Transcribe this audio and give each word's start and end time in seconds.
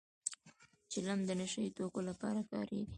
چلم 0.91 1.19
د 1.25 1.29
نشه 1.39 1.61
يي 1.65 1.69
توکو 1.77 1.99
لپاره 2.09 2.41
کارېږي 2.51 2.87